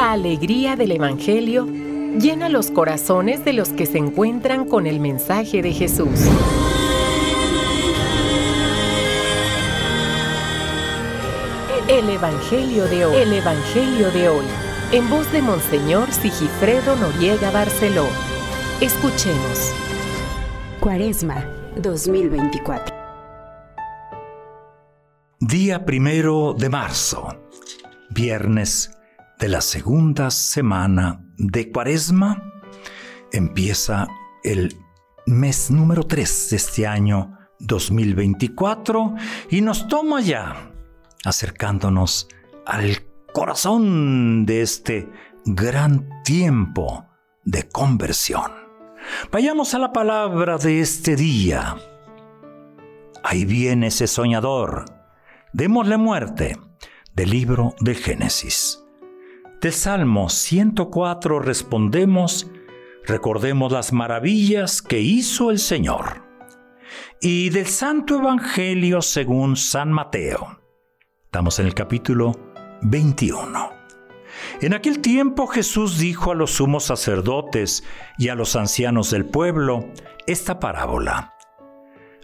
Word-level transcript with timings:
La 0.00 0.12
alegría 0.12 0.76
del 0.76 0.92
Evangelio 0.92 1.66
llena 1.66 2.48
los 2.48 2.70
corazones 2.70 3.44
de 3.44 3.52
los 3.52 3.68
que 3.68 3.84
se 3.84 3.98
encuentran 3.98 4.66
con 4.66 4.86
el 4.86 4.98
mensaje 4.98 5.60
de 5.60 5.74
Jesús. 5.74 6.08
El 11.86 12.08
Evangelio 12.08 12.86
de 12.86 13.04
hoy. 13.04 13.14
El 13.14 13.32
Evangelio 13.34 14.10
de 14.10 14.30
hoy. 14.30 14.44
En 14.92 15.10
voz 15.10 15.30
de 15.32 15.42
Monseñor 15.42 16.10
Sigifredo 16.12 16.96
Noriega 16.96 17.50
Barceló. 17.50 18.06
Escuchemos. 18.80 19.74
Cuaresma 20.80 21.44
2024. 21.76 22.96
Día 25.40 25.84
primero 25.84 26.54
de 26.58 26.70
marzo, 26.70 27.36
viernes 28.08 28.96
de 29.40 29.48
la 29.48 29.62
segunda 29.62 30.30
semana 30.30 31.24
de 31.38 31.72
Cuaresma. 31.72 32.62
Empieza 33.32 34.06
el 34.44 34.76
mes 35.26 35.70
número 35.70 36.02
3 36.02 36.50
de 36.50 36.56
este 36.56 36.86
año 36.86 37.38
2024 37.60 39.14
y 39.48 39.62
nos 39.62 39.88
toma 39.88 40.20
ya 40.20 40.70
acercándonos 41.24 42.28
al 42.66 42.98
corazón 43.32 44.44
de 44.44 44.60
este 44.60 45.08
gran 45.46 46.22
tiempo 46.22 47.06
de 47.44 47.66
conversión. 47.66 48.52
Vayamos 49.32 49.72
a 49.72 49.78
la 49.78 49.92
palabra 49.92 50.58
de 50.58 50.80
este 50.80 51.16
día. 51.16 51.76
Ahí 53.24 53.46
viene 53.46 53.86
ese 53.86 54.06
soñador. 54.06 54.84
Démosle 55.54 55.96
muerte. 55.96 56.58
Del 57.14 57.30
libro 57.30 57.74
de 57.80 57.94
Génesis. 57.96 58.80
Del 59.60 59.74
Salmo 59.74 60.30
104 60.30 61.38
respondemos, 61.38 62.50
recordemos 63.04 63.70
las 63.70 63.92
maravillas 63.92 64.80
que 64.80 65.00
hizo 65.00 65.50
el 65.50 65.58
Señor. 65.58 66.22
Y 67.20 67.50
del 67.50 67.66
Santo 67.66 68.20
Evangelio 68.20 69.02
según 69.02 69.56
San 69.56 69.92
Mateo. 69.92 70.58
Estamos 71.26 71.58
en 71.58 71.66
el 71.66 71.74
capítulo 71.74 72.54
21. 72.80 73.70
En 74.62 74.72
aquel 74.72 75.00
tiempo 75.00 75.46
Jesús 75.46 75.98
dijo 75.98 76.32
a 76.32 76.34
los 76.34 76.52
sumos 76.52 76.84
sacerdotes 76.84 77.84
y 78.16 78.28
a 78.28 78.34
los 78.34 78.56
ancianos 78.56 79.10
del 79.10 79.26
pueblo 79.26 79.90
esta 80.26 80.58
parábola. 80.58 81.34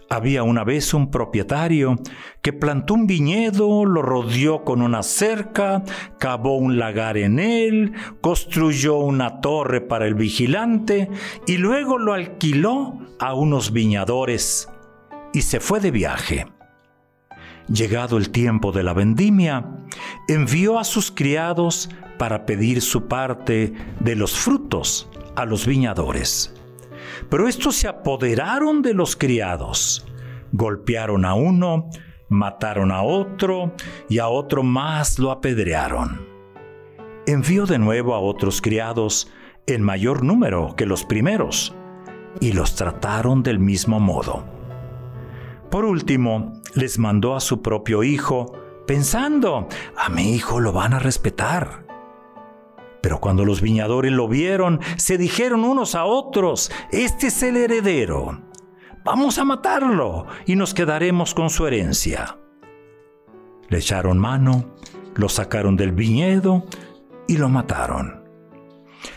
Había 0.09 0.43
una 0.43 0.63
vez 0.63 0.93
un 0.93 1.11
propietario 1.11 1.97
que 2.41 2.53
plantó 2.53 2.93
un 2.93 3.07
viñedo, 3.07 3.83
lo 3.83 4.01
rodeó 4.01 4.63
con 4.63 4.81
una 4.81 5.03
cerca, 5.03 5.83
cavó 6.17 6.57
un 6.57 6.79
lagar 6.79 7.17
en 7.17 7.39
él, 7.39 7.93
construyó 8.21 8.95
una 8.97 9.41
torre 9.41 9.81
para 9.81 10.07
el 10.07 10.15
vigilante 10.15 11.09
y 11.45 11.57
luego 11.57 11.97
lo 11.97 12.13
alquiló 12.13 12.99
a 13.19 13.33
unos 13.33 13.73
viñadores 13.73 14.69
y 15.33 15.41
se 15.41 15.59
fue 15.59 15.81
de 15.81 15.91
viaje. 15.91 16.47
Llegado 17.67 18.17
el 18.17 18.29
tiempo 18.29 18.71
de 18.71 18.83
la 18.83 18.93
vendimia, 18.93 19.65
envió 20.29 20.79
a 20.79 20.85
sus 20.85 21.11
criados 21.11 21.89
para 22.17 22.45
pedir 22.45 22.81
su 22.81 23.09
parte 23.09 23.73
de 23.99 24.15
los 24.15 24.37
frutos 24.37 25.09
a 25.35 25.43
los 25.43 25.67
viñadores. 25.67 26.56
Pero 27.29 27.47
estos 27.47 27.75
se 27.75 27.87
apoderaron 27.87 28.81
de 28.81 28.93
los 28.93 29.15
criados, 29.15 30.05
golpearon 30.51 31.25
a 31.25 31.33
uno, 31.33 31.89
mataron 32.29 32.91
a 32.91 33.01
otro 33.01 33.73
y 34.09 34.19
a 34.19 34.27
otro 34.27 34.63
más 34.63 35.19
lo 35.19 35.31
apedrearon. 35.31 36.25
Envió 37.25 37.65
de 37.65 37.79
nuevo 37.79 38.15
a 38.15 38.19
otros 38.19 38.61
criados 38.61 39.31
en 39.65 39.83
mayor 39.83 40.23
número 40.23 40.75
que 40.77 40.85
los 40.85 41.03
primeros 41.03 41.75
y 42.39 42.53
los 42.53 42.75
trataron 42.75 43.43
del 43.43 43.59
mismo 43.59 43.99
modo. 43.99 44.45
Por 45.69 45.83
último, 45.83 46.53
les 46.75 46.97
mandó 46.97 47.35
a 47.35 47.41
su 47.41 47.61
propio 47.61 48.03
hijo, 48.03 48.53
pensando, 48.85 49.67
a 49.97 50.09
mi 50.09 50.33
hijo 50.33 50.61
lo 50.61 50.71
van 50.71 50.93
a 50.93 50.99
respetar. 50.99 51.86
Pero 53.01 53.19
cuando 53.19 53.45
los 53.45 53.61
viñadores 53.61 54.11
lo 54.11 54.27
vieron, 54.27 54.79
se 54.97 55.17
dijeron 55.17 55.63
unos 55.63 55.95
a 55.95 56.05
otros, 56.05 56.71
este 56.91 57.27
es 57.27 57.43
el 57.43 57.57
heredero. 57.57 58.41
Vamos 59.03 59.37
a 59.37 59.45
matarlo 59.45 60.25
y 60.45 60.55
nos 60.55 60.73
quedaremos 60.73 61.33
con 61.33 61.49
su 61.49 61.65
herencia. 61.65 62.37
Le 63.69 63.77
echaron 63.77 64.17
mano, 64.17 64.75
lo 65.15 65.29
sacaron 65.29 65.75
del 65.77 65.91
viñedo 65.91 66.65
y 67.27 67.37
lo 67.37 67.49
mataron. 67.49 68.23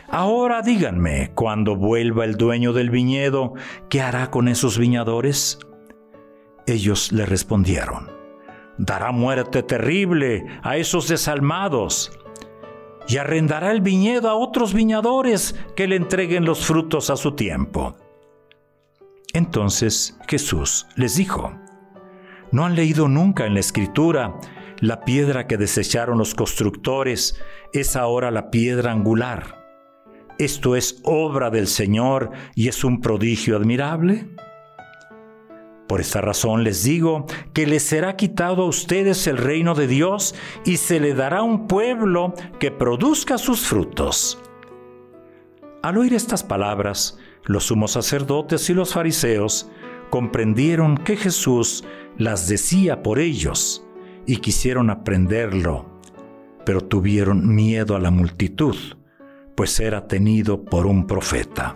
Ahora 0.09 0.63
díganme, 0.63 1.33
cuando 1.35 1.77
vuelva 1.77 2.25
el 2.25 2.37
dueño 2.37 2.73
del 2.73 2.91
viñedo, 2.91 3.55
¿qué 3.89 4.01
hará 4.01 4.31
con 4.31 4.49
esos 4.49 4.79
viñadores? 4.79 5.59
Ellos 6.67 7.13
le 7.13 7.27
respondieron, 7.27 8.11
dará 8.79 9.13
muerte 9.13 9.63
terrible 9.63 10.47
a 10.63 10.77
esos 10.77 11.09
desalmados 11.09 12.20
y 13.11 13.17
arrendará 13.17 13.73
el 13.73 13.81
viñedo 13.81 14.31
a 14.31 14.37
otros 14.37 14.73
viñadores 14.73 15.57
que 15.75 15.89
le 15.89 15.97
entreguen 15.97 16.45
los 16.45 16.65
frutos 16.65 17.11
a 17.11 17.17
su 17.17 17.33
tiempo. 17.33 17.97
Entonces 19.33 20.17
Jesús 20.29 20.87
les 20.95 21.17
dijo, 21.17 21.53
¿no 22.53 22.65
han 22.65 22.77
leído 22.77 23.09
nunca 23.09 23.47
en 23.47 23.55
la 23.55 23.61
escritura 23.61 24.37
la 24.79 25.01
piedra 25.01 25.49
que 25.49 25.57
desecharon 25.57 26.19
los 26.19 26.37
constructores 26.37 27.41
es 27.73 27.97
ahora 27.97 28.31
la 28.31 28.51
piedra 28.51 28.93
angular? 28.93 29.59
Esto 30.39 30.77
es 30.77 31.01
obra 31.03 31.51
del 31.51 31.67
Señor 31.67 32.31
y 32.55 32.69
es 32.69 32.85
un 32.85 33.01
prodigio 33.01 33.57
admirable. 33.57 34.29
Por 35.91 36.01
esta 36.01 36.21
razón 36.21 36.63
les 36.63 36.85
digo 36.85 37.27
que 37.53 37.67
les 37.67 37.83
será 37.83 38.15
quitado 38.15 38.63
a 38.63 38.67
ustedes 38.67 39.27
el 39.27 39.37
reino 39.37 39.75
de 39.75 39.89
Dios 39.89 40.37
y 40.65 40.77
se 40.77 41.01
le 41.01 41.15
dará 41.15 41.43
un 41.43 41.67
pueblo 41.67 42.33
que 42.61 42.71
produzca 42.71 43.39
sus 43.39 43.63
frutos. 43.63 44.39
Al 45.83 45.99
oír 45.99 46.15
estas 46.15 46.45
palabras, 46.45 47.19
los 47.45 47.65
sumos 47.65 47.91
sacerdotes 47.91 48.71
y 48.71 48.75
los 48.75 48.95
fariseos 48.95 49.69
comprendieron 50.11 50.97
que 50.97 51.17
Jesús 51.17 51.83
las 52.17 52.47
decía 52.47 53.03
por 53.03 53.19
ellos 53.19 53.85
y 54.27 54.37
quisieron 54.37 54.91
aprenderlo, 54.91 55.87
pero 56.65 56.83
tuvieron 56.83 57.53
miedo 57.53 57.97
a 57.97 57.99
la 57.99 58.13
multitud, 58.13 58.77
pues 59.57 59.81
era 59.81 60.07
tenido 60.07 60.65
por 60.65 60.87
un 60.87 61.09
profeta. 61.09 61.75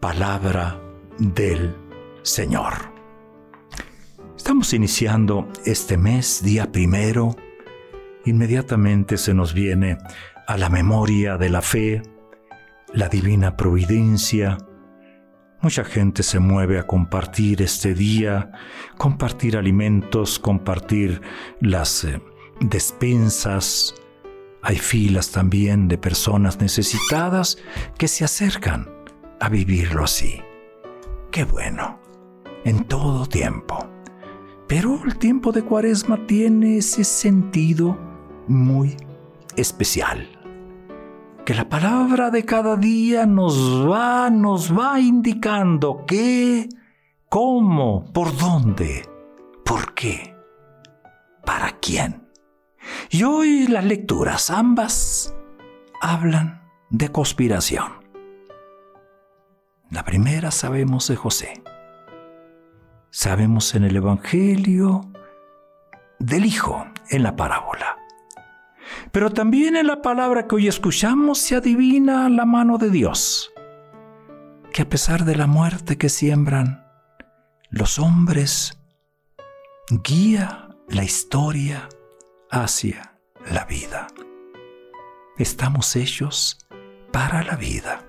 Palabra 0.00 0.80
del 1.18 1.81
Señor. 2.22 2.74
Estamos 4.36 4.72
iniciando 4.72 5.48
este 5.64 5.96
mes, 5.96 6.42
día 6.42 6.70
primero. 6.70 7.36
Inmediatamente 8.24 9.18
se 9.18 9.34
nos 9.34 9.54
viene 9.54 9.98
a 10.46 10.56
la 10.56 10.68
memoria 10.68 11.36
de 11.36 11.50
la 11.50 11.62
fe, 11.62 12.02
la 12.92 13.08
divina 13.08 13.56
providencia. 13.56 14.58
Mucha 15.60 15.84
gente 15.84 16.22
se 16.22 16.38
mueve 16.38 16.78
a 16.78 16.86
compartir 16.86 17.60
este 17.62 17.94
día, 17.94 18.52
compartir 18.96 19.56
alimentos, 19.56 20.38
compartir 20.38 21.20
las 21.60 22.04
eh, 22.04 22.20
despensas. 22.60 23.94
Hay 24.62 24.76
filas 24.76 25.32
también 25.32 25.88
de 25.88 25.98
personas 25.98 26.60
necesitadas 26.60 27.58
que 27.98 28.06
se 28.06 28.24
acercan 28.24 28.88
a 29.40 29.48
vivirlo 29.48 30.04
así. 30.04 30.40
Qué 31.32 31.44
bueno 31.44 32.01
en 32.64 32.84
todo 32.84 33.26
tiempo. 33.26 33.86
Pero 34.66 35.00
el 35.04 35.18
tiempo 35.18 35.52
de 35.52 35.62
cuaresma 35.62 36.26
tiene 36.26 36.78
ese 36.78 37.04
sentido 37.04 37.98
muy 38.48 38.96
especial. 39.56 40.28
Que 41.44 41.54
la 41.54 41.68
palabra 41.68 42.30
de 42.30 42.44
cada 42.44 42.76
día 42.76 43.26
nos 43.26 43.88
va, 43.88 44.30
nos 44.30 44.76
va 44.76 45.00
indicando 45.00 46.04
qué, 46.06 46.68
cómo, 47.28 48.04
por 48.12 48.36
dónde, 48.36 49.08
por 49.64 49.92
qué, 49.94 50.36
para 51.44 51.78
quién. 51.80 52.28
Y 53.10 53.24
hoy 53.24 53.66
las 53.66 53.84
lecturas, 53.84 54.50
ambas, 54.50 55.34
hablan 56.00 56.62
de 56.90 57.10
conspiración. 57.10 57.92
La 59.90 60.04
primera 60.04 60.50
sabemos 60.50 61.08
de 61.08 61.16
José 61.16 61.62
Sabemos 63.14 63.74
en 63.74 63.84
el 63.84 63.94
Evangelio 63.94 65.02
del 66.18 66.46
Hijo, 66.46 66.86
en 67.10 67.22
la 67.22 67.36
parábola. 67.36 67.98
Pero 69.12 69.28
también 69.28 69.76
en 69.76 69.86
la 69.86 70.00
palabra 70.00 70.48
que 70.48 70.54
hoy 70.54 70.66
escuchamos 70.66 71.36
se 71.36 71.56
adivina 71.56 72.30
la 72.30 72.46
mano 72.46 72.78
de 72.78 72.88
Dios, 72.88 73.52
que 74.72 74.80
a 74.80 74.88
pesar 74.88 75.26
de 75.26 75.36
la 75.36 75.46
muerte 75.46 75.98
que 75.98 76.08
siembran 76.08 76.86
los 77.68 77.98
hombres, 77.98 78.80
guía 79.90 80.70
la 80.88 81.04
historia 81.04 81.90
hacia 82.50 83.18
la 83.44 83.66
vida. 83.66 84.06
estamos 85.36 85.96
hechos 85.96 86.66
para 87.12 87.42
la 87.42 87.56
vida. 87.56 88.06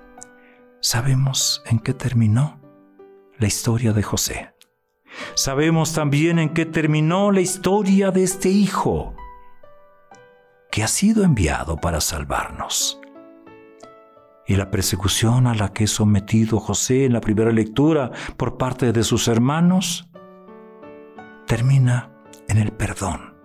Sabemos 0.80 1.62
en 1.66 1.80
qué 1.80 1.94
terminó 1.94 2.62
la 3.38 3.48
historia 3.48 3.92
de 3.92 4.04
José. 4.04 4.53
Sabemos 5.36 5.94
también 5.94 6.40
en 6.40 6.54
qué 6.54 6.66
terminó 6.66 7.32
la 7.32 7.42
historia 7.42 8.12
de 8.12 8.24
este 8.24 8.50
hijo 8.50 9.16
que 10.72 10.84
ha 10.84 10.88
sido 10.88 11.24
enviado 11.24 11.78
para 11.78 12.02
salvarnos. 12.02 13.00
Y 14.48 14.56
la 14.56 14.72
persecución 14.72 15.48
a 15.48 15.56
la 15.56 15.72
que 15.72 15.86
es 15.86 15.92
sometido 15.92 16.60
José 16.60 17.06
en 17.06 17.14
la 17.14 17.22
primera 17.22 17.52
lectura 17.52 18.12
por 18.38 18.58
parte 18.58 18.92
de 18.92 19.04
sus 19.04 19.28
hermanos 19.28 20.10
termina 21.48 22.12
en 22.48 22.58
el 22.58 22.72
perdón 22.72 23.36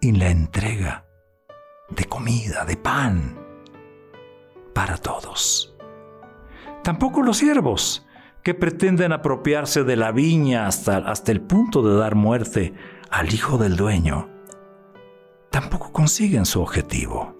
y 0.00 0.12
la 0.12 0.30
entrega 0.30 1.04
de 1.90 2.04
comida, 2.04 2.64
de 2.64 2.76
pan 2.76 3.38
para 4.74 4.96
todos. 4.96 5.74
Tampoco 6.84 7.22
los 7.22 7.38
siervos, 7.38 8.06
que 8.48 8.54
pretenden 8.54 9.12
apropiarse 9.12 9.84
de 9.84 9.94
la 9.94 10.10
viña 10.10 10.66
hasta, 10.66 10.96
hasta 10.96 11.32
el 11.32 11.42
punto 11.42 11.82
de 11.82 11.98
dar 11.98 12.14
muerte 12.14 12.72
al 13.10 13.34
hijo 13.34 13.58
del 13.58 13.76
dueño, 13.76 14.30
tampoco 15.50 15.92
consiguen 15.92 16.46
su 16.46 16.62
objetivo. 16.62 17.36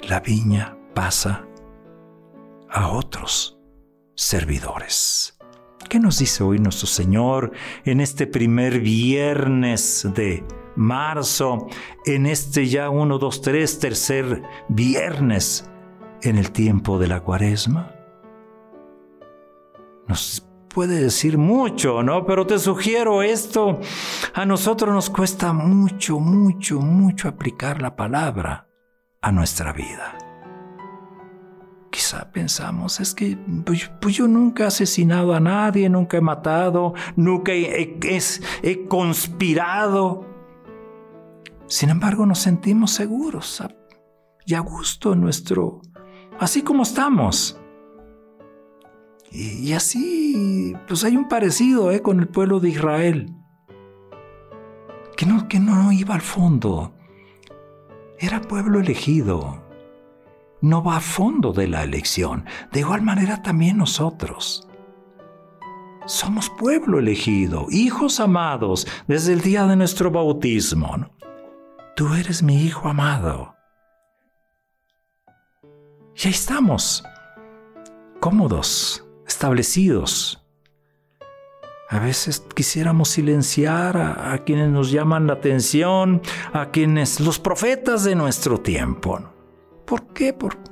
La 0.00 0.18
viña 0.18 0.76
pasa 0.92 1.46
a 2.68 2.88
otros 2.88 3.60
servidores. 4.16 5.38
¿Qué 5.88 6.00
nos 6.00 6.18
dice 6.18 6.42
hoy 6.42 6.58
nuestro 6.58 6.88
Señor 6.88 7.52
en 7.84 8.00
este 8.00 8.26
primer 8.26 8.80
viernes 8.80 10.08
de 10.16 10.44
marzo, 10.74 11.68
en 12.06 12.26
este 12.26 12.66
ya 12.66 12.90
1, 12.90 13.18
2, 13.18 13.40
3, 13.40 13.78
tercer 13.78 14.42
viernes 14.68 15.70
en 16.22 16.38
el 16.38 16.50
tiempo 16.50 16.98
de 16.98 17.06
la 17.06 17.20
cuaresma? 17.20 18.01
Nos 20.08 20.46
puede 20.72 21.00
decir 21.00 21.38
mucho, 21.38 22.02
¿no? 22.02 22.24
Pero 22.26 22.46
te 22.46 22.58
sugiero 22.58 23.22
esto. 23.22 23.80
A 24.34 24.46
nosotros 24.46 24.94
nos 24.94 25.10
cuesta 25.10 25.52
mucho, 25.52 26.18
mucho, 26.18 26.80
mucho 26.80 27.28
aplicar 27.28 27.80
la 27.80 27.94
palabra 27.94 28.68
a 29.20 29.32
nuestra 29.32 29.72
vida. 29.72 30.18
Quizá 31.90 32.30
pensamos, 32.32 33.00
es 33.00 33.14
que 33.14 33.36
pues, 33.66 33.90
pues 34.00 34.16
yo 34.16 34.26
nunca 34.26 34.64
he 34.64 34.66
asesinado 34.66 35.34
a 35.34 35.40
nadie, 35.40 35.90
nunca 35.90 36.16
he 36.16 36.22
matado, 36.22 36.94
nunca 37.16 37.52
he, 37.52 37.98
he 38.62 38.88
conspirado. 38.88 40.26
Sin 41.66 41.90
embargo, 41.90 42.24
nos 42.24 42.38
sentimos 42.38 42.92
seguros 42.92 43.62
y 44.46 44.54
a 44.54 44.60
gusto 44.60 45.12
en 45.12 45.20
nuestro, 45.20 45.82
así 46.40 46.62
como 46.62 46.82
estamos. 46.82 47.61
Y, 49.34 49.72
así, 49.72 50.74
pues 50.86 51.04
hay 51.04 51.16
un 51.16 51.26
parecido 51.26 51.90
¿eh? 51.90 52.02
con 52.02 52.20
el 52.20 52.28
pueblo 52.28 52.60
de 52.60 52.68
Israel, 52.68 53.34
que 55.16 55.24
no, 55.24 55.48
que 55.48 55.58
no 55.58 55.90
iba 55.90 56.14
al 56.14 56.20
fondo, 56.20 56.94
era 58.18 58.42
pueblo 58.42 58.78
elegido, 58.78 59.62
no 60.60 60.84
va 60.84 60.98
a 60.98 61.00
fondo 61.00 61.52
de 61.52 61.66
la 61.66 61.82
elección, 61.82 62.44
de 62.72 62.80
igual 62.80 63.00
manera 63.00 63.40
también 63.42 63.78
nosotros. 63.78 64.68
Somos 66.04 66.50
pueblo 66.50 66.98
elegido, 66.98 67.68
hijos 67.70 68.20
amados 68.20 68.86
desde 69.06 69.32
el 69.32 69.40
día 69.40 69.66
de 69.66 69.76
nuestro 69.76 70.10
bautismo. 70.10 71.08
Tú 71.96 72.12
eres 72.12 72.42
mi 72.42 72.62
hijo 72.64 72.86
amado. 72.86 73.54
Y 76.16 76.26
ahí 76.26 76.32
estamos, 76.32 77.02
cómodos, 78.20 79.02
establecidos. 79.26 80.42
A 81.88 81.98
veces 81.98 82.42
quisiéramos 82.54 83.10
silenciar 83.10 83.98
a, 83.98 84.38
quienes 84.46 84.70
nos 84.70 84.90
llaman 84.90 85.26
la 85.26 85.34
atención, 85.34 86.22
a 86.54 86.70
quienes, 86.70 87.20
los 87.20 87.38
profetas 87.38 88.04
de 88.04 88.14
nuestro 88.14 88.58
tiempo. 88.58 89.20
¿Por 89.84 90.06
qué? 90.14 90.32
Porque 90.32 90.70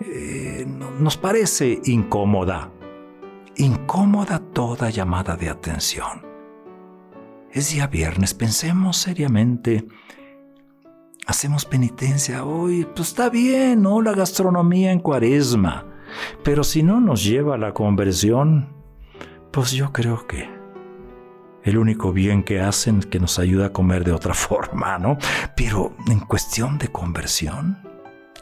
eh, 0.00 0.66
nos 0.98 1.18
parece 1.18 1.82
incómoda, 1.84 2.72
incómoda 3.56 4.38
toda 4.38 4.88
llamada 4.88 5.36
de 5.36 5.50
atención. 5.50 6.22
Es 7.52 7.70
día 7.70 7.86
viernes, 7.86 8.32
pensemos 8.32 8.96
seriamente. 8.96 9.86
Hacemos 11.26 11.66
penitencia 11.66 12.44
hoy, 12.44 12.86
pues 12.96 13.08
está 13.08 13.28
bien, 13.28 13.82
¿no? 13.82 14.00
La 14.00 14.12
gastronomía 14.12 14.92
en 14.92 15.00
cuaresma 15.00 15.93
pero 16.42 16.64
si 16.64 16.82
no 16.82 17.00
nos 17.00 17.24
lleva 17.24 17.54
a 17.54 17.58
la 17.58 17.72
conversión, 17.72 18.68
pues 19.50 19.72
yo 19.72 19.92
creo 19.92 20.26
que 20.26 20.48
el 21.62 21.78
único 21.78 22.12
bien 22.12 22.42
que 22.42 22.60
hacen 22.60 22.98
es 22.98 23.06
que 23.06 23.18
nos 23.18 23.38
ayuda 23.38 23.66
a 23.66 23.72
comer 23.72 24.04
de 24.04 24.12
otra 24.12 24.34
forma, 24.34 24.98
¿no? 24.98 25.18
Pero 25.56 25.94
en 26.08 26.20
cuestión 26.20 26.78
de 26.78 26.88
conversión, 26.88 27.78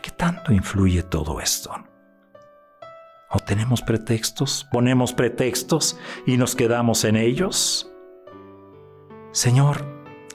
¿qué 0.03 0.11
tanto 0.11 0.53
influye 0.53 1.03
todo 1.03 1.41
esto? 1.41 1.73
¿O 3.31 3.39
tenemos 3.39 3.81
pretextos? 3.81 4.69
¿Ponemos 4.71 5.15
pretextos 5.15 5.99
y 6.27 6.37
nos 6.37 6.55
quedamos 6.55 7.05
en 7.05 7.17
ellos? 7.17 7.91
Señor, 9.31 9.87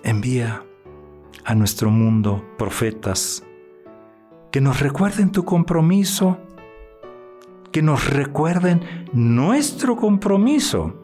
envía 0.04 0.63
a 1.45 1.54
nuestro 1.54 1.92
mundo 1.92 2.44
profetas 2.57 3.44
que 4.51 4.62
nos 4.62 4.80
recuerden 4.80 5.31
tu 5.31 5.45
compromiso 5.45 6.40
que 7.72 7.81
nos 7.81 8.10
recuerden 8.10 9.10
nuestro 9.14 9.96
compromiso 9.96 11.04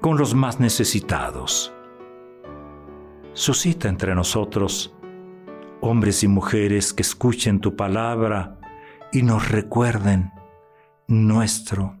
con 0.00 0.18
los 0.18 0.34
más 0.34 0.60
necesitados. 0.60 1.72
Suscita 3.32 3.88
entre 3.88 4.14
nosotros 4.14 4.94
hombres 5.80 6.22
y 6.22 6.28
mujeres 6.28 6.92
que 6.92 7.02
escuchen 7.02 7.60
tu 7.60 7.76
palabra 7.76 8.58
y 9.12 9.22
nos 9.22 9.50
recuerden 9.50 10.32
nuestro 11.06 11.98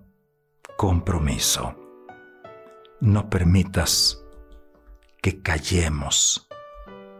compromiso. 0.76 1.76
No 3.00 3.28
permitas 3.28 4.24
que 5.22 5.42
callemos 5.42 6.48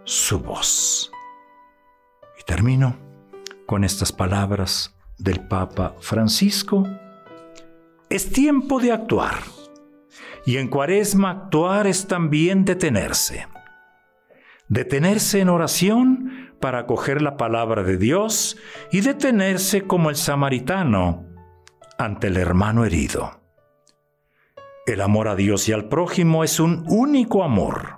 su 0.05 0.41
voz. 0.41 1.11
Y 2.39 2.45
termino 2.45 2.97
con 3.67 3.85
estas 3.85 4.13
palabras 4.13 4.96
del 5.19 5.41
Papa 5.41 5.95
Francisco, 6.01 6.87
es 8.09 8.31
tiempo 8.31 8.81
de 8.81 8.93
actuar. 8.93 9.35
Y 10.45 10.59
en 10.59 10.69
cuaresma 10.69 11.31
actuar 11.31 11.87
es 11.87 12.07
también 12.07 12.65
detenerse. 12.65 13.49
Detenerse 14.69 15.41
en 15.41 15.49
oración 15.49 16.53
para 16.61 16.81
acoger 16.81 17.23
la 17.23 17.37
palabra 17.37 17.83
de 17.83 17.97
Dios 17.97 18.57
y 18.93 19.01
detenerse 19.01 19.83
como 19.83 20.11
el 20.11 20.17
samaritano 20.17 21.27
ante 21.99 22.29
el 22.29 22.37
hermano 22.37 22.85
herido. 22.85 23.41
El 24.87 25.01
amor 25.01 25.29
a 25.29 25.35
Dios 25.35 25.69
y 25.69 25.73
al 25.73 25.89
prójimo 25.89 26.45
es 26.45 26.61
un 26.61 26.85
único 26.89 27.43
amor. 27.43 27.97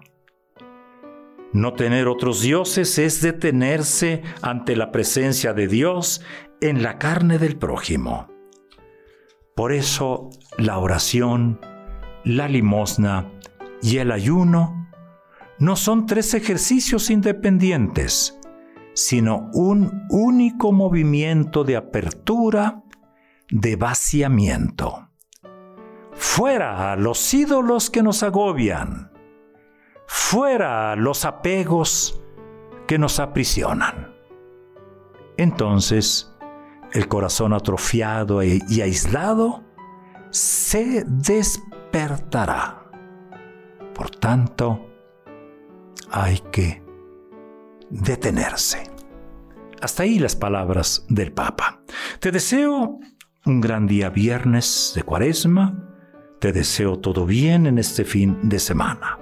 No 1.53 1.75
tener 1.75 2.09
otros 2.09 2.43
dioses 2.43 2.99
es 2.99 3.21
detenerse 3.23 4.23
ante 4.43 4.77
la 4.77 4.91
presencia 4.93 5.55
de 5.55 5.67
Dios 5.67 6.23
en 6.61 6.83
la 6.83 6.99
carne 6.99 7.39
del 7.39 7.57
prójimo. 7.57 8.29
Por 9.55 9.73
eso 9.73 10.31
la 10.57 10.79
oración, 10.79 11.61
la 12.25 12.49
limosna 12.49 13.33
y 13.83 13.99
el 13.99 14.13
ayuno 14.13 14.89
no 15.59 15.77
son 15.77 16.07
tres 16.07 16.35
ejercicios 16.35 17.11
independientes, 17.11 18.39
sino 18.95 19.51
un 19.53 20.07
único 20.11 20.73
movimiento 20.73 21.65
de 21.65 21.77
apertura, 21.77 22.83
de 23.51 23.77
vaciamiento. 23.77 25.09
Fuera 26.13 26.97
los 26.97 27.33
ídolos 27.35 27.91
que 27.91 28.03
nos 28.03 28.23
agobian, 28.23 29.13
fuera 30.07 30.97
los 30.97 31.25
apegos 31.25 32.23
que 32.87 32.99
nos 32.99 33.21
aprisionan. 33.21 34.15
Entonces, 35.37 36.37
el 36.93 37.09
corazón 37.09 37.53
atrofiado 37.53 38.43
e, 38.43 38.61
y 38.69 38.81
aislado 38.81 39.65
se 40.31 41.05
despertará. 41.07 42.85
Por 43.95 44.11
tanto, 44.11 44.87
hay 46.11 46.39
que 46.53 46.83
detenerse. 47.91 48.91
Hasta 49.81 50.03
ahí 50.03 50.19
las 50.19 50.37
palabras 50.37 51.05
del 51.09 51.33
Papa. 51.33 51.83
Te 52.21 52.31
deseo 52.31 52.99
un 53.47 53.61
gran 53.61 53.87
día 53.87 54.11
viernes 54.11 54.93
de 54.95 55.03
cuaresma. 55.03 55.85
Te 56.41 56.53
deseo 56.53 56.99
todo 56.99 57.27
bien 57.27 57.67
en 57.67 57.79
este 57.79 58.05
fin 58.05 58.49
de 58.49 58.59
semana. 58.59 59.19